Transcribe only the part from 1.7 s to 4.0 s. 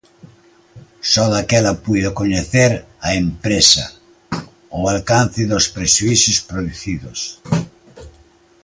puido coñecer a empresa